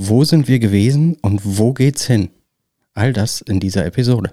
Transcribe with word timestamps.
Wo 0.00 0.22
sind 0.22 0.46
wir 0.46 0.60
gewesen 0.60 1.16
und 1.22 1.40
wo 1.42 1.72
geht's 1.72 2.06
hin? 2.06 2.30
All 2.94 3.12
das 3.12 3.40
in 3.40 3.58
dieser 3.58 3.84
Episode. 3.84 4.30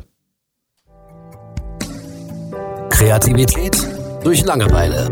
Kreativität 2.92 3.76
durch 4.24 4.46
Langeweile. 4.46 5.10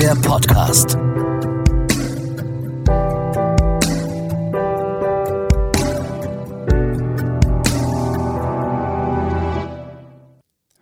Der 0.00 0.14
Podcast. 0.14 0.96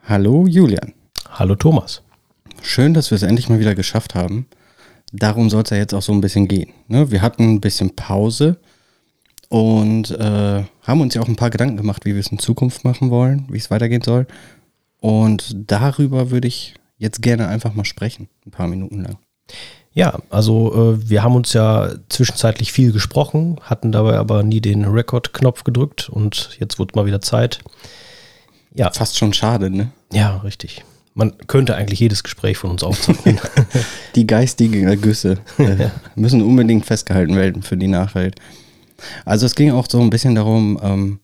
Hallo 0.04 0.46
Julian. 0.46 0.92
Hallo 1.30 1.54
Thomas. 1.54 2.02
Schön, 2.60 2.92
dass 2.92 3.10
wir 3.10 3.16
es 3.16 3.22
endlich 3.22 3.48
mal 3.48 3.60
wieder 3.60 3.74
geschafft 3.74 4.14
haben. 4.14 4.46
Darum 5.10 5.48
soll 5.48 5.62
es 5.62 5.70
ja 5.70 5.78
jetzt 5.78 5.94
auch 5.94 6.02
so 6.02 6.12
ein 6.12 6.20
bisschen 6.20 6.48
gehen. 6.48 6.74
Ne? 6.88 7.10
Wir 7.10 7.22
hatten 7.22 7.54
ein 7.54 7.60
bisschen 7.62 7.96
Pause 7.96 8.58
und 9.48 10.10
äh, 10.10 10.64
haben 10.82 11.00
uns 11.00 11.14
ja 11.14 11.22
auch 11.22 11.28
ein 11.28 11.36
paar 11.36 11.50
Gedanken 11.50 11.76
gemacht, 11.76 12.04
wie 12.04 12.14
wir 12.14 12.20
es 12.20 12.32
in 12.32 12.38
Zukunft 12.38 12.84
machen 12.84 13.10
wollen, 13.10 13.46
wie 13.48 13.58
es 13.58 13.70
weitergehen 13.70 14.02
soll. 14.02 14.26
Und 15.00 15.54
darüber 15.70 16.30
würde 16.30 16.48
ich 16.48 16.74
jetzt 16.98 17.22
gerne 17.22 17.48
einfach 17.48 17.74
mal 17.74 17.84
sprechen, 17.84 18.28
ein 18.46 18.50
paar 18.50 18.68
Minuten 18.68 19.02
lang. 19.02 19.18
Ja, 19.92 20.18
also 20.28 20.94
äh, 20.94 21.08
wir 21.08 21.22
haben 21.22 21.36
uns 21.36 21.52
ja 21.52 21.90
zwischenzeitlich 22.08 22.70
viel 22.72 22.92
gesprochen, 22.92 23.58
hatten 23.62 23.92
dabei 23.92 24.18
aber 24.18 24.42
nie 24.42 24.60
den 24.60 24.84
Record-Knopf 24.84 25.64
gedrückt 25.64 26.10
und 26.10 26.50
jetzt 26.58 26.78
wurde 26.78 26.92
mal 26.96 27.06
wieder 27.06 27.22
Zeit. 27.22 27.60
Ja. 28.74 28.90
Fast 28.92 29.16
schon 29.16 29.32
schade, 29.32 29.70
ne? 29.70 29.90
Ja, 30.12 30.36
richtig. 30.38 30.84
Man 31.14 31.32
könnte 31.46 31.76
eigentlich 31.76 31.98
jedes 31.98 32.22
Gespräch 32.22 32.58
von 32.58 32.70
uns 32.70 32.82
aufzeichnen. 32.82 33.40
die 34.16 34.26
geistigen 34.26 34.86
Ergüsse 34.86 35.38
äh, 35.56 35.88
müssen 36.14 36.42
unbedingt 36.42 36.84
festgehalten 36.84 37.34
werden 37.34 37.62
für 37.62 37.78
die 37.78 37.88
Nachwelt. 37.88 38.34
Also 39.24 39.46
es 39.46 39.54
ging 39.54 39.70
auch 39.70 39.86
so 39.88 40.00
ein 40.00 40.10
bisschen 40.10 40.34
darum, 40.34 40.78
ähm, 40.82 41.20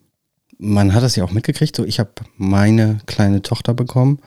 man 0.58 0.94
hat 0.94 1.02
es 1.02 1.16
ja 1.16 1.24
auch 1.24 1.32
mitgekriegt, 1.32 1.74
so 1.74 1.84
ich 1.84 1.98
habe 1.98 2.10
meine 2.36 2.98
kleine 3.06 3.42
Tochter 3.42 3.74
bekommen 3.74 4.20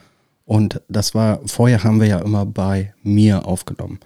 und 0.43 0.81
das 0.89 1.15
war, 1.15 1.39
vorher 1.45 1.83
haben 1.83 1.99
wir 1.99 2.07
ja 2.07 2.19
immer 2.19 2.45
bei 2.45 2.93
mir 3.03 3.47
aufgenommen. 3.47 3.99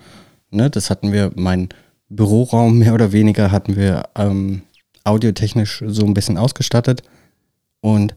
Ne, 0.52 0.70
das 0.70 0.90
hatten 0.90 1.12
wir, 1.12 1.32
mein 1.36 1.70
Büroraum 2.10 2.80
mehr 2.80 2.94
oder 2.94 3.12
weniger 3.12 3.52
hatten 3.52 3.76
wir 3.76 4.04
ähm, 4.16 4.64
audiotechnisch 5.04 5.84
so 5.88 6.06
ein 6.06 6.14
bisschen 6.14 6.38
ausgestattet 6.38 7.04
und 7.82 8.16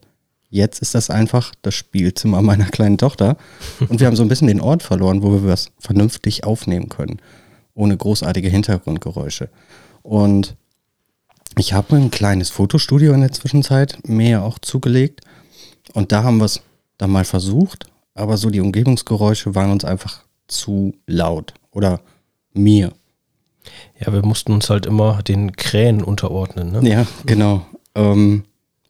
jetzt 0.50 0.82
ist 0.82 0.94
das 0.94 1.08
einfach 1.08 1.54
das 1.62 1.74
Spielzimmer 1.74 2.42
meiner 2.42 2.66
kleinen 2.66 2.98
Tochter 2.98 3.36
und 3.88 4.00
wir 4.00 4.06
haben 4.06 4.16
so 4.16 4.22
ein 4.22 4.28
bisschen 4.28 4.48
den 4.48 4.60
Ort 4.60 4.82
verloren, 4.82 5.22
wo 5.22 5.32
wir 5.32 5.46
was 5.46 5.70
vernünftig 5.78 6.44
aufnehmen 6.44 6.88
können, 6.88 7.20
ohne 7.74 7.96
großartige 7.96 8.48
Hintergrundgeräusche. 8.48 9.48
Und 10.02 10.56
ich 11.58 11.72
habe 11.72 11.96
ein 11.96 12.10
kleines 12.10 12.50
Fotostudio 12.50 13.12
in 13.12 13.20
der 13.20 13.32
Zwischenzeit 13.32 13.98
mir 14.06 14.42
auch 14.42 14.58
zugelegt 14.58 15.20
und 15.92 16.12
da 16.12 16.22
haben 16.22 16.38
wir 16.38 16.46
es 16.46 16.60
dann 16.98 17.10
mal 17.10 17.24
versucht, 17.24 17.86
aber 18.14 18.36
so 18.36 18.50
die 18.50 18.60
Umgebungsgeräusche 18.60 19.54
waren 19.54 19.70
uns 19.70 19.84
einfach 19.84 20.24
zu 20.48 20.94
laut 21.06 21.54
oder 21.70 22.00
mir. 22.52 22.92
Ja, 23.98 24.12
wir 24.12 24.24
mussten 24.24 24.52
uns 24.52 24.70
halt 24.70 24.86
immer 24.86 25.22
den 25.22 25.52
Krähen 25.52 26.02
unterordnen. 26.02 26.72
Ne? 26.72 26.88
Ja, 26.88 27.06
genau. 27.26 27.66
Ähm, 27.94 28.44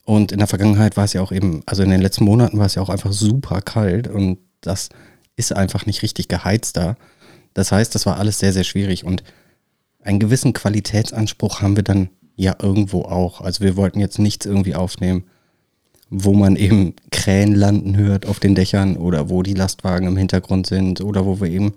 und 0.05 0.33
in 0.33 0.39
der 0.39 0.49
Vergangenheit 0.49 0.97
war 0.97 1.05
es 1.05 1.13
ja 1.13 1.23
auch 1.23 1.33
eben, 1.33 1.63
also 1.67 1.83
in 1.83 1.91
den 1.91 2.01
letzten 2.01 2.25
Monaten 2.25 2.59
war 2.59 2.67
es 2.67 2.75
ja 2.75 2.83
auch 2.83 2.89
einfach 2.89 3.13
super 3.13 3.61
kalt 3.61 4.09
und 4.09 4.39
das 4.61 4.89
ist 5.37 5.53
einfach 5.55 5.87
nicht 5.87 6.03
richtig 6.03 6.29
geheizt 6.29 6.77
da. 6.77 6.97
Das 7.55 7.73
heißt, 7.73 7.95
das 7.95 8.07
war 8.07 8.19
alles 8.19 8.39
sehr, 8.39 8.53
sehr 8.53 8.65
schwierig 8.65 9.05
und 9.05 9.23
einen 10.03 10.19
gewissen 10.19 10.53
Qualitätsanspruch 10.53 11.61
haben 11.61 11.77
wir 11.77 11.85
dann 11.85 12.09
ja 12.43 12.57
irgendwo 12.61 13.03
auch. 13.03 13.41
Also 13.41 13.65
wir 13.65 13.77
wollten 13.77 14.01
jetzt 14.01 14.19
nichts 14.19 14.47
irgendwie 14.47 14.75
aufnehmen, 14.75 15.25
wo 16.11 16.35
man 16.35 16.57
eben 16.57 16.95
Krähen 17.11 17.55
landen 17.55 17.97
hört 17.97 18.27
auf 18.27 18.41
den 18.41 18.55
Dächern 18.55 18.97
oder 18.97 19.31
wo 19.31 19.43
die 19.43 19.55
Lastwagen 19.55 20.09
im 20.09 20.17
Hintergrund 20.17 20.67
sind 20.67 21.01
oder 21.01 21.25
wo 21.25 21.41
wir 21.41 21.49
eben 21.49 21.75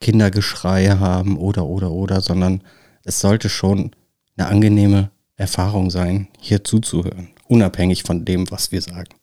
Kindergeschrei 0.00 0.88
haben 0.88 1.36
oder 1.36 1.66
oder 1.66 1.90
oder, 1.90 2.20
sondern 2.20 2.62
es 3.04 3.20
sollte 3.20 3.48
schon 3.48 3.90
eine 4.36 4.48
angenehme 4.48 5.10
Erfahrung 5.36 5.90
sein, 5.90 6.28
hier 6.40 6.64
zuzuhören, 6.64 7.28
unabhängig 7.48 8.04
von 8.04 8.24
dem, 8.24 8.50
was 8.50 8.72
wir 8.72 8.80
sagen 8.80 9.18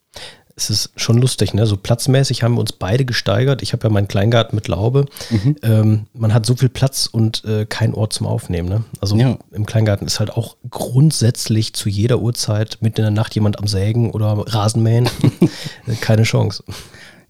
es 0.57 0.69
ist 0.69 0.91
schon 0.95 1.17
lustig, 1.17 1.53
ne? 1.53 1.65
So 1.65 1.75
platzmäßig 1.75 2.41
haben 2.41 2.53
wir 2.55 2.61
uns 2.61 2.71
beide 2.71 3.03
gesteigert. 3.03 3.61
Ich 3.61 3.73
habe 3.73 3.83
ja 3.85 3.89
meinen 3.89 4.07
Kleingarten 4.07 4.55
mit 4.55 4.69
Laube. 4.69 5.05
Mhm. 5.29 5.55
Ähm, 5.61 6.05
man 6.13 6.33
hat 6.33 6.45
so 6.45 6.55
viel 6.55 6.69
Platz 6.69 7.07
und 7.07 7.43
äh, 7.43 7.65
kein 7.65 7.93
Ort 7.93 8.13
zum 8.13 8.25
Aufnehmen. 8.25 8.69
Ne? 8.69 8.85
Also 9.01 9.17
ja. 9.17 9.37
im 9.51 9.65
Kleingarten 9.65 10.07
ist 10.07 10.19
halt 10.19 10.31
auch 10.31 10.55
grundsätzlich 10.69 11.73
zu 11.73 11.89
jeder 11.89 12.19
Uhrzeit 12.19 12.77
mitten 12.79 13.01
in 13.01 13.03
der 13.03 13.11
Nacht 13.11 13.35
jemand 13.35 13.59
am 13.59 13.67
Sägen 13.67 14.11
oder 14.11 14.27
Rasenmähen. 14.47 15.09
Keine 16.01 16.23
Chance. 16.23 16.63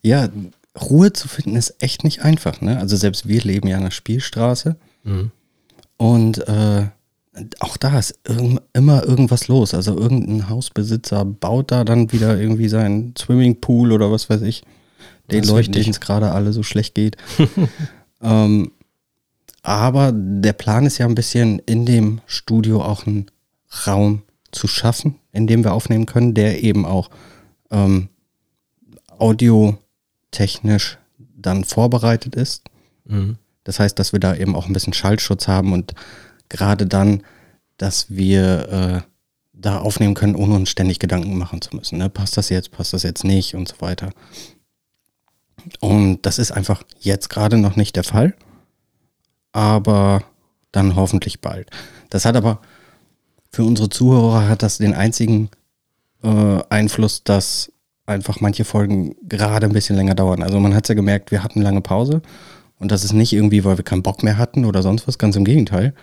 Ja, 0.03 0.29
Ruhe 0.79 1.11
zu 1.11 1.27
finden 1.27 1.55
ist 1.55 1.75
echt 1.79 2.03
nicht 2.03 2.21
einfach. 2.21 2.61
Ne? 2.61 2.77
Also 2.77 2.95
selbst 2.95 3.27
wir 3.27 3.41
leben 3.41 3.67
ja 3.67 3.77
an 3.77 3.83
der 3.83 3.91
Spielstraße. 3.91 4.75
Mhm. 5.03 5.31
Und 5.97 6.47
äh, 6.47 6.87
auch 7.59 7.77
da 7.77 7.99
ist 7.99 8.19
irg 8.27 8.61
immer 8.73 9.03
irgendwas 9.03 9.47
los. 9.47 9.73
Also 9.73 9.97
irgendein 9.97 10.49
Hausbesitzer 10.49 11.25
baut 11.25 11.71
da 11.71 11.83
dann 11.83 12.11
wieder 12.11 12.39
irgendwie 12.39 12.69
seinen 12.69 13.15
Swimmingpool 13.17 13.91
oder 13.91 14.11
was 14.11 14.29
weiß 14.29 14.41
ich. 14.41 14.63
Den 15.31 15.43
Leuten, 15.43 15.71
denen 15.71 15.89
es 15.89 15.99
gerade 15.99 16.31
alle 16.31 16.53
so 16.53 16.63
schlecht 16.63 16.95
geht. 16.95 17.17
ähm, 18.21 18.71
aber 19.63 20.11
der 20.13 20.53
Plan 20.53 20.85
ist 20.85 20.99
ja 20.99 21.07
ein 21.07 21.15
bisschen 21.15 21.59
in 21.59 21.85
dem 21.85 22.21
Studio 22.27 22.83
auch 22.83 23.07
einen 23.07 23.25
Raum 23.87 24.21
zu 24.51 24.67
schaffen, 24.67 25.15
in 25.31 25.47
dem 25.47 25.63
wir 25.63 25.73
aufnehmen 25.73 26.05
können, 26.05 26.35
der 26.35 26.63
eben 26.63 26.85
auch 26.85 27.09
ähm, 27.71 28.09
audiotechnisch 29.17 30.99
dann 31.35 31.63
vorbereitet 31.63 32.35
ist. 32.35 32.63
Mhm. 33.05 33.37
Das 33.63 33.79
heißt, 33.79 33.97
dass 33.97 34.13
wir 34.13 34.19
da 34.19 34.35
eben 34.35 34.55
auch 34.55 34.67
ein 34.67 34.73
bisschen 34.73 34.93
Schallschutz 34.93 35.47
haben 35.47 35.73
und 35.73 35.93
gerade 36.49 36.85
dann, 36.87 37.23
dass 37.77 38.09
wir 38.09 39.03
äh, 39.03 39.09
da 39.53 39.79
aufnehmen 39.79 40.13
können, 40.13 40.35
ohne 40.35 40.55
uns 40.55 40.69
ständig 40.69 40.99
Gedanken 40.99 41.37
machen 41.37 41.61
zu 41.61 41.75
müssen. 41.75 41.97
Ne? 41.97 42.09
Passt 42.09 42.37
das 42.37 42.49
jetzt, 42.49 42.71
passt 42.71 42.93
das 42.93 43.03
jetzt 43.03 43.23
nicht 43.23 43.55
und 43.55 43.67
so 43.67 43.75
weiter. 43.79 44.11
Und 45.79 46.25
das 46.25 46.37
ist 46.37 46.51
einfach 46.51 46.83
jetzt 46.99 47.29
gerade 47.29 47.57
noch 47.57 47.75
nicht 47.75 47.95
der 47.95 48.03
Fall, 48.03 48.35
aber 49.51 50.23
dann 50.71 50.95
hoffentlich 50.95 51.41
bald. 51.41 51.69
Das 52.09 52.25
hat 52.25 52.35
aber 52.35 52.61
für 53.49 53.63
unsere 53.63 53.89
Zuhörer 53.89 54.47
hat 54.47 54.61
das 54.61 54.77
den 54.77 54.93
einzigen 54.93 55.49
äh, 56.23 56.59
Einfluss, 56.69 57.23
dass 57.23 57.71
einfach 58.05 58.41
manche 58.41 58.65
Folgen 58.65 59.15
gerade 59.23 59.65
ein 59.65 59.73
bisschen 59.73 59.95
länger 59.95 60.13
dauern. 60.13 60.43
Also 60.43 60.59
man 60.59 60.75
hat 60.75 60.85
es 60.85 60.89
ja 60.89 60.95
gemerkt, 60.95 61.31
wir 61.31 61.43
hatten 61.43 61.61
lange 61.61 61.81
Pause 61.81 62.21
und 62.77 62.91
das 62.91 63.03
ist 63.03 63.13
nicht 63.13 63.33
irgendwie, 63.33 63.63
weil 63.63 63.77
wir 63.77 63.83
keinen 63.83 64.03
Bock 64.03 64.23
mehr 64.23 64.37
hatten 64.37 64.65
oder 64.65 64.83
sonst 64.83 65.07
was, 65.07 65.17
ganz 65.17 65.35
im 65.35 65.45
Gegenteil, 65.45 65.93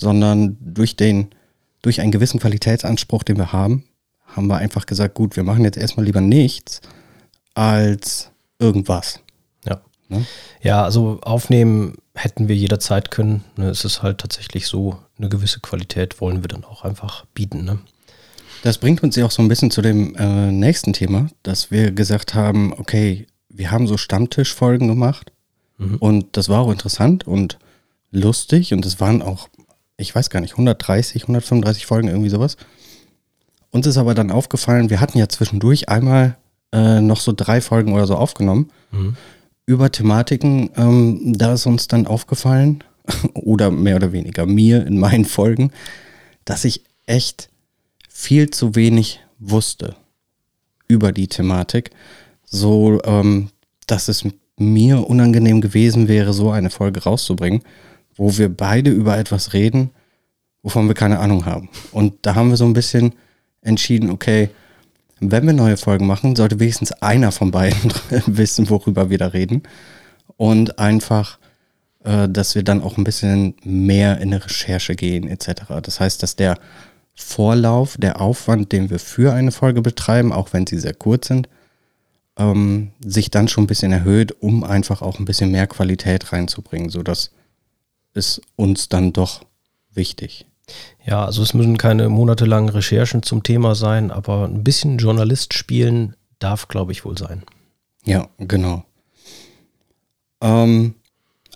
sondern 0.00 0.56
durch 0.60 0.96
den, 0.96 1.28
durch 1.82 2.00
einen 2.00 2.10
gewissen 2.10 2.40
Qualitätsanspruch, 2.40 3.22
den 3.22 3.36
wir 3.36 3.52
haben, 3.52 3.84
haben 4.24 4.46
wir 4.46 4.56
einfach 4.56 4.86
gesagt, 4.86 5.14
gut, 5.14 5.36
wir 5.36 5.44
machen 5.44 5.64
jetzt 5.64 5.76
erstmal 5.76 6.06
lieber 6.06 6.20
nichts 6.20 6.80
als 7.54 8.30
irgendwas. 8.58 9.20
Ja. 9.66 9.80
Ne? 10.08 10.24
Ja, 10.62 10.84
also 10.84 11.20
aufnehmen 11.22 11.98
hätten 12.14 12.48
wir 12.48 12.56
jederzeit 12.56 13.10
können. 13.10 13.44
Ne? 13.56 13.68
Es 13.68 13.84
ist 13.84 14.02
halt 14.02 14.18
tatsächlich 14.18 14.66
so, 14.66 14.98
eine 15.18 15.28
gewisse 15.28 15.60
Qualität 15.60 16.20
wollen 16.20 16.42
wir 16.42 16.48
dann 16.48 16.64
auch 16.64 16.84
einfach 16.84 17.26
bieten. 17.34 17.64
Ne? 17.64 17.78
Das 18.62 18.78
bringt 18.78 19.02
uns 19.02 19.16
ja 19.16 19.26
auch 19.26 19.30
so 19.30 19.42
ein 19.42 19.48
bisschen 19.48 19.70
zu 19.70 19.82
dem 19.82 20.14
äh, 20.16 20.50
nächsten 20.50 20.92
Thema, 20.92 21.28
dass 21.42 21.70
wir 21.70 21.92
gesagt 21.92 22.34
haben, 22.34 22.72
okay, 22.72 23.26
wir 23.48 23.70
haben 23.70 23.86
so 23.86 23.96
Stammtischfolgen 23.96 24.88
gemacht 24.88 25.32
mhm. 25.78 25.96
und 25.96 26.36
das 26.36 26.48
war 26.48 26.60
auch 26.60 26.70
interessant 26.70 27.26
und 27.26 27.58
lustig 28.10 28.72
und 28.72 28.86
es 28.86 29.00
waren 29.00 29.22
auch 29.22 29.48
ich 30.00 30.14
weiß 30.14 30.30
gar 30.30 30.40
nicht, 30.40 30.52
130, 30.52 31.22
135 31.22 31.86
Folgen, 31.86 32.08
irgendwie 32.08 32.30
sowas. 32.30 32.56
Uns 33.70 33.86
ist 33.86 33.98
aber 33.98 34.14
dann 34.14 34.30
aufgefallen, 34.30 34.90
wir 34.90 35.00
hatten 35.00 35.18
ja 35.18 35.28
zwischendurch 35.28 35.88
einmal 35.88 36.36
äh, 36.72 37.00
noch 37.00 37.20
so 37.20 37.32
drei 37.32 37.60
Folgen 37.60 37.92
oder 37.92 38.06
so 38.06 38.16
aufgenommen 38.16 38.70
mhm. 38.90 39.16
über 39.66 39.92
Thematiken. 39.92 40.70
Ähm, 40.76 41.34
da 41.36 41.52
ist 41.54 41.66
uns 41.66 41.86
dann 41.86 42.06
aufgefallen, 42.06 42.82
oder 43.34 43.70
mehr 43.70 43.96
oder 43.96 44.12
weniger 44.12 44.46
mir 44.46 44.86
in 44.86 44.98
meinen 44.98 45.24
Folgen, 45.24 45.70
dass 46.44 46.64
ich 46.64 46.84
echt 47.06 47.48
viel 48.08 48.50
zu 48.50 48.74
wenig 48.74 49.20
wusste 49.38 49.94
über 50.88 51.12
die 51.12 51.28
Thematik. 51.28 51.90
So, 52.44 53.00
ähm, 53.04 53.50
dass 53.86 54.08
es 54.08 54.24
mir 54.56 55.08
unangenehm 55.08 55.60
gewesen 55.60 56.08
wäre, 56.08 56.32
so 56.32 56.50
eine 56.50 56.70
Folge 56.70 57.04
rauszubringen 57.04 57.62
wo 58.20 58.36
wir 58.36 58.54
beide 58.54 58.90
über 58.90 59.16
etwas 59.16 59.54
reden, 59.54 59.90
wovon 60.62 60.88
wir 60.88 60.94
keine 60.94 61.20
Ahnung 61.20 61.46
haben. 61.46 61.70
Und 61.90 62.14
da 62.20 62.34
haben 62.34 62.50
wir 62.50 62.58
so 62.58 62.66
ein 62.66 62.74
bisschen 62.74 63.14
entschieden, 63.62 64.10
okay, 64.10 64.50
wenn 65.20 65.46
wir 65.46 65.54
neue 65.54 65.78
Folgen 65.78 66.06
machen, 66.06 66.36
sollte 66.36 66.60
wenigstens 66.60 66.92
einer 66.92 67.32
von 67.32 67.50
beiden 67.50 67.90
wissen, 68.26 68.68
worüber 68.68 69.08
wir 69.08 69.16
da 69.16 69.28
reden. 69.28 69.62
Und 70.36 70.78
einfach 70.78 71.38
äh, 72.04 72.28
dass 72.28 72.54
wir 72.54 72.62
dann 72.62 72.82
auch 72.82 72.98
ein 72.98 73.04
bisschen 73.04 73.54
mehr 73.64 74.18
in 74.18 74.34
eine 74.34 74.44
Recherche 74.44 74.96
gehen 74.96 75.26
etc. 75.26 75.62
Das 75.82 75.98
heißt, 75.98 76.22
dass 76.22 76.36
der 76.36 76.58
Vorlauf, 77.14 77.96
der 77.96 78.20
Aufwand, 78.20 78.70
den 78.72 78.90
wir 78.90 78.98
für 78.98 79.32
eine 79.32 79.50
Folge 79.50 79.80
betreiben, 79.80 80.30
auch 80.30 80.52
wenn 80.52 80.66
sie 80.66 80.78
sehr 80.78 80.94
kurz 80.94 81.28
sind, 81.28 81.48
ähm, 82.36 82.90
sich 83.02 83.30
dann 83.30 83.48
schon 83.48 83.64
ein 83.64 83.66
bisschen 83.66 83.92
erhöht, 83.92 84.32
um 84.42 84.62
einfach 84.62 85.00
auch 85.00 85.18
ein 85.18 85.24
bisschen 85.24 85.50
mehr 85.50 85.66
Qualität 85.66 86.34
reinzubringen, 86.34 86.90
sodass 86.90 87.30
es 88.14 88.40
uns 88.56 88.88
dann 88.88 89.12
doch 89.12 89.42
wichtig. 89.92 90.46
Ja, 91.04 91.24
also 91.24 91.42
es 91.42 91.54
müssen 91.54 91.78
keine 91.78 92.08
monatelangen 92.08 92.68
Recherchen 92.68 93.22
zum 93.22 93.42
Thema 93.42 93.74
sein, 93.74 94.10
aber 94.10 94.44
ein 94.44 94.62
bisschen 94.62 94.98
Journalist 94.98 95.54
spielen 95.54 96.14
darf, 96.38 96.68
glaube 96.68 96.92
ich, 96.92 97.04
wohl 97.04 97.18
sein. 97.18 97.42
Ja, 98.04 98.28
genau. 98.38 98.84
Ähm, 100.40 100.94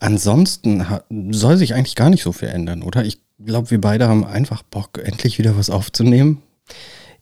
ansonsten 0.01 0.85
soll 1.31 1.56
sich 1.56 1.75
eigentlich 1.75 1.97
gar 1.97 2.11
nicht 2.11 2.23
so 2.23 2.33
viel 2.33 2.49
ändern, 2.49 2.83
oder? 2.83 3.05
Ich 3.05 3.21
glaube, 3.45 3.71
wir 3.71 3.81
beide 3.81 4.09
haben 4.09 4.25
einfach 4.25 4.62
Bock, 4.62 4.99
endlich 5.03 5.39
wieder 5.39 5.56
was 5.56 5.71
aufzunehmen. 5.71 6.43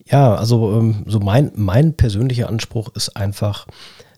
Ja, 0.04 0.34
also 0.34 0.78
ähm, 0.78 1.04
so 1.06 1.20
mein, 1.20 1.52
mein 1.54 1.94
persönlicher 1.94 2.48
Anspruch 2.48 2.90
ist 2.94 3.16
einfach 3.16 3.66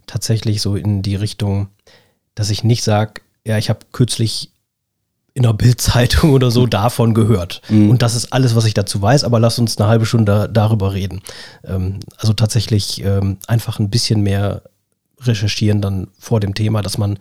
tatsächlich 0.07 0.63
so 0.63 0.77
in 0.77 1.03
die 1.03 1.17
Richtung, 1.17 1.69
dass 2.35 2.51
ich 2.51 2.65
nicht 2.65 2.83
sage, 2.83 3.21
ja, 3.47 3.59
ich 3.59 3.69
habe 3.69 3.81
kürzlich 3.93 4.54
in 5.35 5.43
der 5.43 5.53
Bildzeitung 5.53 6.33
oder 6.33 6.51
so 6.51 6.67
davon 6.67 7.13
gehört. 7.13 7.61
Mhm. 7.69 7.91
Und 7.91 8.03
das 8.03 8.15
ist 8.15 8.33
alles, 8.33 8.55
was 8.55 8.67
ich 8.67 8.75
dazu 8.75 9.03
weiß, 9.03 9.25
aber 9.25 9.41
lass 9.41 9.59
uns 9.59 9.77
eine 9.77 9.89
halbe 9.89 10.07
Stunde 10.07 10.49
darüber 10.51 10.95
reden. 10.95 11.23
Ähm, 11.65 11.99
also 12.17 12.33
tatsächlich 12.33 13.05
ähm, 13.05 13.39
einfach 13.49 13.81
ein 13.81 13.91
bisschen 13.91 14.23
mehr 14.23 14.63
recherchieren 15.21 15.81
dann 15.81 16.09
vor 16.19 16.39
dem 16.41 16.55
Thema, 16.55 16.83
dass 16.83 16.99
man 16.99 17.19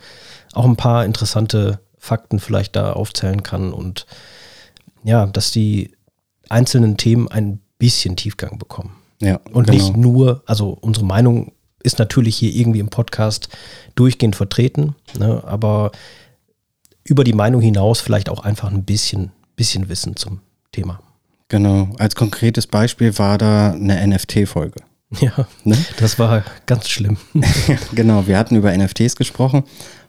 auch 0.54 0.66
ein 0.66 0.76
paar 0.76 1.06
interessante 1.06 1.80
Fakten 1.98 2.40
vielleicht 2.40 2.76
da 2.76 2.94
aufzählen 2.94 3.44
kann 3.44 3.74
und 3.74 4.06
ja, 5.04 5.26
dass 5.26 5.52
die 5.52 5.92
einzelnen 6.50 6.98
Themen 6.98 7.28
ein 7.30 7.62
bisschen 7.80 8.16
Tiefgang 8.16 8.60
bekommen. 8.60 8.96
Ja, 9.22 9.40
und 9.52 9.68
genau. 9.68 9.78
nicht 9.78 9.98
nur, 9.98 10.44
also 10.46 10.78
unsere 10.82 11.06
Meinung 11.06 11.54
ist 11.82 12.00
natürlich 12.00 12.36
hier 12.36 12.54
irgendwie 12.54 12.80
im 12.80 12.90
Podcast 12.90 13.50
durchgehend 13.96 14.36
vertreten, 14.36 14.96
ne, 15.18 15.44
aber 15.46 15.92
über 17.04 17.24
die 17.24 17.34
Meinung 17.34 17.62
hinaus 17.62 18.02
vielleicht 18.02 18.30
auch 18.30 18.44
einfach 18.44 18.72
ein 18.72 18.84
bisschen, 18.84 19.32
bisschen 19.56 19.90
Wissen 19.90 20.16
zum 20.16 20.42
Thema. 20.72 21.02
Genau. 21.50 21.90
Als 22.00 22.16
konkretes 22.16 22.68
Beispiel 22.68 23.18
war 23.20 23.38
da 23.38 23.72
eine 23.72 24.06
NFT-Folge. 24.08 24.82
Ja, 25.20 25.48
ne? 25.64 25.78
das 26.00 26.18
war 26.18 26.44
ganz 26.66 26.90
schlimm. 26.90 27.18
genau, 27.94 28.26
wir 28.26 28.36
hatten 28.36 28.56
über 28.56 28.76
NFTs 28.76 29.16
gesprochen 29.16 29.64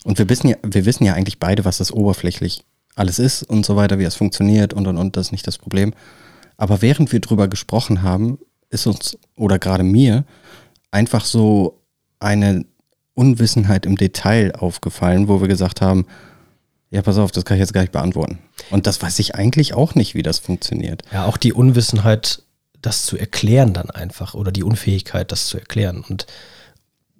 und 0.04 0.18
wir 0.18 0.30
wissen 0.30 0.48
ja, 0.48 0.56
wir 0.62 0.86
wissen 0.86 1.04
ja 1.04 1.12
eigentlich 1.12 1.38
beide, 1.38 1.66
was 1.66 1.76
das 1.76 1.92
oberflächlich 1.92 2.64
alles 2.94 3.18
ist 3.18 3.42
und 3.42 3.66
so 3.66 3.76
weiter, 3.76 3.98
wie 3.98 4.04
es 4.04 4.14
funktioniert 4.14 4.72
und 4.72 4.86
und 4.86 4.96
und, 4.96 5.18
das 5.18 5.26
ist 5.26 5.32
nicht 5.32 5.46
das 5.46 5.58
Problem. 5.58 5.92
Aber 6.56 6.80
während 6.80 7.12
wir 7.12 7.20
drüber 7.20 7.48
gesprochen 7.48 8.02
haben, 8.02 8.38
ist 8.70 8.86
uns 8.86 9.18
oder 9.36 9.58
gerade 9.58 9.84
mir 9.84 10.24
einfach 10.90 11.26
so 11.26 11.82
eine 12.18 12.64
Unwissenheit 13.12 13.84
im 13.84 13.96
Detail 13.96 14.54
aufgefallen, 14.56 15.28
wo 15.28 15.40
wir 15.40 15.48
gesagt 15.48 15.82
haben, 15.82 16.06
ja, 16.94 17.02
pass 17.02 17.18
auf, 17.18 17.32
das 17.32 17.44
kann 17.44 17.56
ich 17.56 17.60
jetzt 17.60 17.72
gar 17.72 17.80
nicht 17.80 17.92
beantworten. 17.92 18.38
Und 18.70 18.86
das 18.86 19.02
weiß 19.02 19.18
ich 19.18 19.34
eigentlich 19.34 19.74
auch 19.74 19.96
nicht, 19.96 20.14
wie 20.14 20.22
das 20.22 20.38
funktioniert. 20.38 21.02
Ja, 21.12 21.26
auch 21.26 21.36
die 21.36 21.52
Unwissenheit, 21.52 22.44
das 22.80 23.04
zu 23.04 23.18
erklären 23.18 23.72
dann 23.74 23.90
einfach 23.90 24.34
oder 24.34 24.52
die 24.52 24.62
Unfähigkeit, 24.62 25.32
das 25.32 25.48
zu 25.48 25.58
erklären. 25.58 26.04
Und 26.08 26.28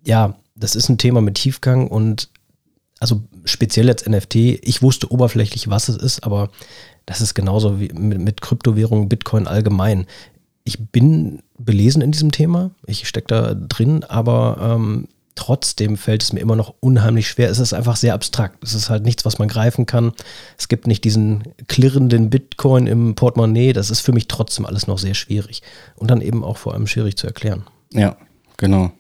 ja, 0.05 0.37
das 0.55 0.76
ist 0.76 0.88
ein 0.88 0.99
Thema 0.99 1.21
mit 1.21 1.35
Tiefgang 1.35 1.88
und 1.88 2.29
also 3.00 3.25
speziell 3.44 3.88
jetzt 3.88 4.09
NFT, 4.09 4.37
ich 4.37 4.81
wusste 4.81 5.11
oberflächlich, 5.11 5.69
was 5.69 5.88
es 5.88 5.97
ist, 5.97 6.23
aber 6.23 6.50
das 7.05 7.20
ist 7.20 7.35
genauso 7.35 7.81
wie 7.81 7.88
mit, 7.88 8.20
mit 8.20 8.41
Kryptowährungen, 8.43 9.09
Bitcoin 9.09 9.49
allgemein. 9.49 10.06
Ich 10.62 10.79
bin 10.79 11.43
belesen 11.59 12.00
in 12.00 12.12
diesem 12.12 12.31
Thema, 12.31 12.70
ich 12.87 13.09
stecke 13.09 13.27
da 13.27 13.55
drin, 13.55 14.05
aber 14.05 14.77
ähm, 14.77 15.09
trotzdem 15.35 15.97
fällt 15.97 16.23
es 16.23 16.33
mir 16.33 16.41
immer 16.41 16.57
noch 16.57 16.75
unheimlich 16.81 17.29
schwer. 17.29 17.51
Es 17.51 17.59
ist 17.59 17.73
einfach 17.73 17.97
sehr 17.97 18.15
abstrakt. 18.15 18.63
Es 18.63 18.75
ist 18.75 18.91
halt 18.91 19.05
nichts, 19.05 19.25
was 19.25 19.39
man 19.39 19.49
greifen 19.49 19.87
kann. 19.87 20.13
Es 20.59 20.69
gibt 20.69 20.87
nicht 20.87 21.05
diesen 21.05 21.43
klirrenden 21.69 22.31
Bitcoin 22.31 22.87
im 22.87 23.15
Portemonnaie. 23.15 23.73
Das 23.73 23.91
ist 23.91 24.01
für 24.01 24.13
mich 24.13 24.29
trotzdem 24.29 24.67
alles 24.67 24.87
noch 24.87 24.99
sehr 24.99 25.15
schwierig. 25.15 25.63
Und 25.97 26.11
dann 26.11 26.21
eben 26.21 26.45
auch 26.45 26.57
vor 26.57 26.75
allem 26.75 26.87
schwierig 26.87 27.17
zu 27.17 27.27
erklären. 27.27 27.65
Ja, 27.93 28.17
genau. 28.57 28.93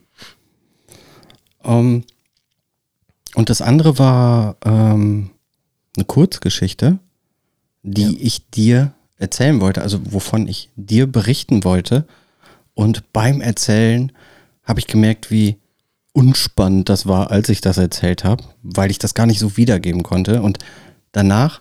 Um, 1.62 1.72
ähm, 1.72 2.04
und 3.34 3.50
das 3.50 3.60
andere 3.60 3.98
war 3.98 4.56
ähm, 4.64 5.30
eine 5.96 6.04
Kurzgeschichte, 6.04 6.98
die 7.82 8.12
ja. 8.12 8.18
ich 8.20 8.48
dir 8.50 8.94
erzählen 9.18 9.60
wollte, 9.60 9.82
also 9.82 10.00
wovon 10.12 10.46
ich 10.46 10.70
dir 10.76 11.10
berichten 11.10 11.64
wollte. 11.64 12.06
Und 12.74 13.12
beim 13.12 13.40
Erzählen 13.40 14.12
habe 14.64 14.80
ich 14.80 14.86
gemerkt, 14.86 15.30
wie 15.30 15.56
unspannend 16.14 16.88
das 16.88 17.06
war, 17.06 17.30
als 17.30 17.50
ich 17.50 17.60
das 17.60 17.76
erzählt 17.76 18.24
habe, 18.24 18.42
weil 18.62 18.90
ich 18.90 18.98
das 18.98 19.12
gar 19.14 19.26
nicht 19.26 19.40
so 19.40 19.56
wiedergeben 19.56 20.02
konnte. 20.02 20.40
Und 20.40 20.58
danach 21.12 21.60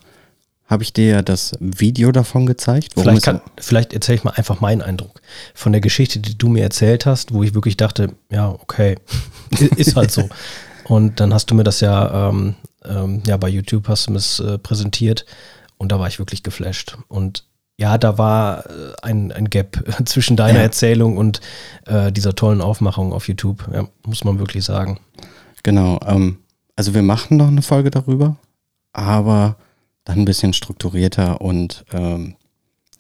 habe 0.66 0.84
ich 0.84 0.94
dir 0.94 1.08
ja 1.08 1.22
das 1.22 1.54
Video 1.60 2.12
davon 2.12 2.46
gezeigt. 2.46 2.94
Vielleicht, 2.96 3.24
kann, 3.24 3.42
vielleicht 3.58 3.94
erzähle 3.94 4.18
ich 4.18 4.24
mal 4.24 4.32
einfach 4.32 4.62
meinen 4.62 4.82
Eindruck 4.82 5.22
von 5.54 5.72
der 5.72 5.82
Geschichte, 5.82 6.20
die 6.20 6.38
du 6.38 6.50
mir 6.50 6.64
erzählt 6.64 7.06
hast, 7.06 7.34
wo 7.34 7.44
ich 7.44 7.54
wirklich 7.54 7.78
dachte, 7.78 8.14
ja, 8.32 8.50
okay, 8.50 8.96
ist 9.76 9.96
halt 9.96 10.12
so. 10.12 10.30
Und 10.86 11.20
dann 11.20 11.34
hast 11.34 11.50
du 11.52 11.56
mir 11.56 11.64
das 11.64 11.82
ja, 11.82 12.30
ähm, 12.30 12.56
ähm, 12.86 13.24
ja 13.26 13.38
bei 13.38 13.50
YouTube 13.50 13.88
hast 13.88 14.08
du 14.08 14.12
mir 14.12 14.20
es 14.20 14.40
äh, 14.40 14.58
präsentiert 14.60 15.26
und 15.78 15.92
da 15.92 16.00
war 16.00 16.08
ich 16.08 16.20
wirklich 16.20 16.44
geflasht. 16.44 16.98
Und 17.08 17.46
ja, 17.78 17.98
da 17.98 18.18
war 18.18 18.66
äh, 18.66 18.94
ein, 19.02 19.32
ein 19.32 19.50
Gap 19.50 19.84
zwischen 20.06 20.38
deiner 20.38 20.60
ja. 20.60 20.64
Erzählung 20.66 21.18
und 21.18 21.42
äh, 21.86 22.12
dieser 22.12 22.36
tollen 22.36 22.62
Aufmachung 22.62 23.14
auf 23.14 23.28
YouTube, 23.28 23.70
ja, 23.74 23.88
muss 24.06 24.24
man 24.24 24.40
wirklich 24.40 24.64
sagen. 24.64 25.00
Genau, 25.64 26.00
ähm, 26.06 26.38
also 26.76 26.94
wir 26.94 27.04
machen 27.04 27.38
noch 27.38 27.48
eine 27.48 27.62
Folge 27.62 27.92
darüber, 27.92 28.38
aber 28.92 29.58
dann 30.04 30.20
ein 30.20 30.26
bisschen 30.26 30.54
strukturierter 30.54 31.42
und 31.42 31.86
ähm, 31.94 32.36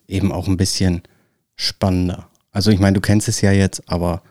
eben 0.07 0.31
auch 0.31 0.47
ein 0.47 0.57
bisschen 0.57 1.01
spannender. 1.55 2.27
Also 2.51 2.71
ich 2.71 2.79
meine, 2.79 2.93
du 2.93 3.01
kennst 3.01 3.27
es 3.27 3.41
ja 3.41 3.51
jetzt, 3.51 3.83
aber 3.87 4.21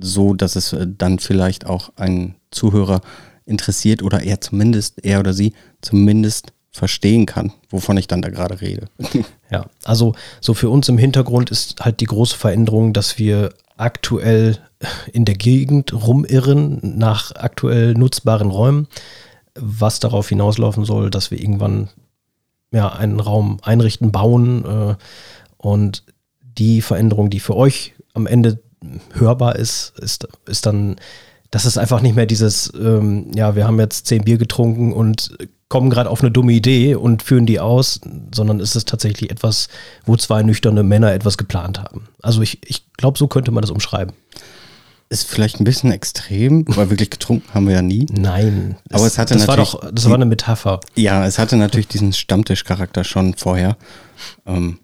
so, 0.00 0.34
dass 0.34 0.56
es 0.56 0.72
äh, 0.72 0.86
dann 0.86 1.18
vielleicht 1.18 1.66
auch 1.66 1.92
einen 1.96 2.36
Zuhörer 2.50 3.00
interessiert 3.46 4.02
oder 4.02 4.22
er 4.22 4.40
zumindest, 4.40 5.04
er 5.04 5.20
oder 5.20 5.32
sie 5.32 5.52
zumindest 5.80 6.52
verstehen 6.74 7.24
kann, 7.24 7.52
wovon 7.70 7.96
ich 7.96 8.08
dann 8.08 8.20
da 8.20 8.28
gerade 8.28 8.60
rede. 8.60 8.88
Ja, 9.50 9.66
also 9.84 10.16
so 10.40 10.52
für 10.52 10.68
uns 10.68 10.88
im 10.88 10.98
Hintergrund 10.98 11.48
ist 11.52 11.80
halt 11.80 12.00
die 12.00 12.06
große 12.06 12.36
Veränderung, 12.36 12.92
dass 12.92 13.18
wir 13.18 13.54
aktuell 13.76 14.58
in 15.12 15.24
der 15.24 15.36
Gegend 15.36 15.92
rumirren 15.92 16.80
nach 16.82 17.30
aktuell 17.36 17.94
nutzbaren 17.94 18.50
Räumen, 18.50 18.88
was 19.54 20.00
darauf 20.00 20.28
hinauslaufen 20.28 20.84
soll, 20.84 21.10
dass 21.10 21.30
wir 21.30 21.38
irgendwann 21.38 21.88
ja, 22.72 22.88
einen 22.88 23.20
Raum 23.20 23.58
einrichten, 23.62 24.10
bauen 24.10 24.64
äh, 24.64 24.96
und 25.58 26.02
die 26.58 26.80
Veränderung, 26.80 27.30
die 27.30 27.38
für 27.38 27.54
euch 27.54 27.94
am 28.12 28.26
Ende 28.26 28.60
hörbar 29.12 29.54
ist, 29.54 29.92
ist, 30.00 30.26
ist 30.46 30.66
dann, 30.66 30.96
dass 31.52 31.64
es 31.64 31.78
einfach 31.78 32.00
nicht 32.00 32.16
mehr 32.16 32.26
dieses, 32.26 32.72
ähm, 32.74 33.30
ja, 33.36 33.54
wir 33.54 33.68
haben 33.68 33.78
jetzt 33.78 34.08
zehn 34.08 34.24
Bier 34.24 34.38
getrunken 34.38 34.92
und 34.92 35.36
kommen 35.74 35.90
gerade 35.90 36.08
auf 36.08 36.20
eine 36.20 36.30
dumme 36.30 36.52
Idee 36.52 36.94
und 36.94 37.24
führen 37.24 37.46
die 37.46 37.58
aus, 37.58 38.00
sondern 38.32 38.60
es 38.60 38.76
ist 38.76 38.86
tatsächlich 38.86 39.32
etwas, 39.32 39.66
wo 40.06 40.16
zwei 40.16 40.44
nüchterne 40.44 40.84
Männer 40.84 41.12
etwas 41.12 41.36
geplant 41.36 41.80
haben. 41.80 42.06
Also 42.22 42.42
ich, 42.42 42.60
ich 42.64 42.86
glaube, 42.96 43.18
so 43.18 43.26
könnte 43.26 43.50
man 43.50 43.60
das 43.60 43.72
umschreiben. 43.72 44.14
Ist 45.08 45.26
vielleicht 45.26 45.58
ein 45.58 45.64
bisschen 45.64 45.90
extrem, 45.90 46.64
weil 46.68 46.90
wirklich 46.90 47.10
getrunken 47.10 47.52
haben 47.52 47.66
wir 47.66 47.74
ja 47.74 47.82
nie. 47.82 48.06
Nein. 48.12 48.76
Aber 48.92 49.04
es 49.04 49.18
hatte 49.18 49.34
das 49.34 49.48
natürlich. 49.48 49.74
War 49.74 49.80
doch, 49.80 49.92
das 49.92 50.04
war 50.04 50.14
eine 50.14 50.26
Metapher. 50.26 50.78
Ja, 50.94 51.26
es 51.26 51.40
hatte 51.40 51.56
natürlich 51.56 51.88
diesen 51.88 52.12
Stammtischcharakter 52.12 53.02
schon 53.02 53.34
vorher. 53.34 53.76
Ähm, 54.46 54.78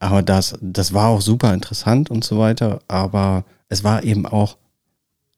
aber 0.00 0.22
das, 0.22 0.58
das 0.60 0.92
war 0.92 1.06
auch 1.06 1.20
super 1.20 1.54
interessant 1.54 2.10
und 2.10 2.24
so 2.24 2.36
weiter. 2.40 2.80
Aber 2.88 3.44
es 3.68 3.84
war 3.84 4.02
eben 4.02 4.26
auch 4.26 4.56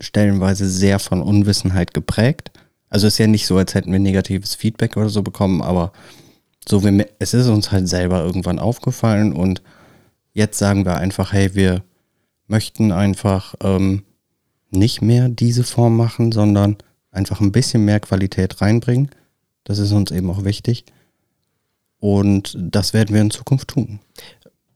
stellenweise 0.00 0.66
sehr 0.66 0.99
von 0.99 1.21
Unwissenheit 1.21 1.92
geprägt. 1.92 2.52
Also 2.90 3.07
ist 3.07 3.18
ja 3.18 3.26
nicht 3.26 3.47
so, 3.47 3.57
als 3.57 3.75
hätten 3.75 3.92
wir 3.92 3.99
negatives 3.99 4.54
Feedback 4.54 4.97
oder 4.97 5.09
so 5.09 5.23
bekommen, 5.23 5.62
aber 5.62 5.92
so 6.66 6.85
wie, 6.85 7.04
es 7.18 7.35
ist 7.35 7.49
uns 7.49 7.71
halt 7.73 7.88
selber 7.88 8.23
irgendwann 8.25 8.59
aufgefallen 8.59 9.33
und 9.33 9.62
jetzt 10.33 10.59
sagen 10.59 10.85
wir 10.85 10.97
einfach, 10.97 11.33
hey, 11.33 11.54
wir 11.54 11.83
möchten 12.47 12.92
einfach 12.92 13.54
ähm, 13.62 14.04
nicht 14.71 15.02
mehr 15.02 15.28
diese 15.28 15.64
Form 15.64 15.97
machen, 15.97 16.33
sondern 16.33 16.76
einfach 17.11 17.40
ein 17.40 17.52
bisschen 17.52 17.85
mehr 17.85 18.00
Qualität 18.00 18.61
reinbringen. 18.61 19.11
Das 19.64 19.78
ist 19.78 19.92
uns 19.92 20.11
eben 20.11 20.30
auch 20.30 20.45
wichtig. 20.45 20.85
Und 22.00 22.57
das 22.59 22.95
werden 22.95 23.14
wir 23.14 23.21
in 23.21 23.30
Zukunft 23.30 23.68
tun 23.68 24.00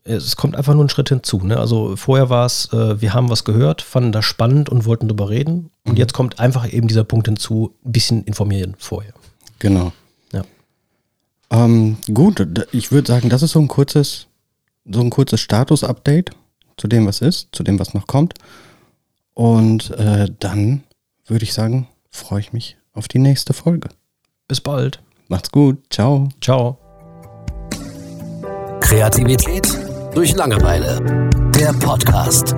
es 0.04 0.36
kommt 0.36 0.56
einfach 0.56 0.74
nur 0.74 0.84
ein 0.84 0.88
Schritt 0.88 1.08
hinzu. 1.08 1.38
Ne? 1.38 1.56
Also 1.56 1.96
vorher 1.96 2.28
war 2.28 2.46
es, 2.46 2.72
äh, 2.72 3.00
wir 3.00 3.14
haben 3.14 3.30
was 3.30 3.44
gehört, 3.44 3.82
fanden 3.82 4.12
das 4.12 4.24
spannend 4.24 4.68
und 4.68 4.84
wollten 4.84 5.08
darüber 5.08 5.30
reden. 5.30 5.70
Und 5.84 5.92
mhm. 5.92 5.98
jetzt 5.98 6.12
kommt 6.12 6.40
einfach 6.40 6.72
eben 6.72 6.88
dieser 6.88 7.04
Punkt 7.04 7.26
hinzu, 7.28 7.74
ein 7.84 7.92
bisschen 7.92 8.24
informieren 8.24 8.74
vorher. 8.78 9.14
Genau. 9.58 9.92
Ähm, 11.52 11.98
gut, 12.12 12.66
ich 12.72 12.90
würde 12.90 13.08
sagen, 13.08 13.28
das 13.28 13.42
ist 13.42 13.52
so 13.52 13.60
ein 13.60 13.68
kurzes, 13.68 14.26
so 14.90 15.00
ein 15.00 15.10
kurzes 15.10 15.40
Status-Update 15.40 16.30
zu 16.78 16.88
dem, 16.88 17.06
was 17.06 17.20
ist, 17.20 17.48
zu 17.52 17.62
dem, 17.62 17.78
was 17.78 17.92
noch 17.92 18.06
kommt. 18.06 18.34
Und 19.34 19.90
äh, 19.90 20.28
dann 20.40 20.82
würde 21.26 21.44
ich 21.44 21.52
sagen, 21.52 21.88
freue 22.10 22.40
ich 22.40 22.52
mich 22.54 22.78
auf 22.94 23.06
die 23.06 23.18
nächste 23.18 23.52
Folge. 23.52 23.90
Bis 24.48 24.60
bald. 24.60 25.00
Macht's 25.28 25.50
gut. 25.50 25.78
Ciao. 25.90 26.30
Ciao. 26.40 26.78
Kreativität 28.80 29.81
durch 30.14 30.34
Langeweile. 30.34 31.00
Der 31.54 31.72
Podcast. 31.72 32.54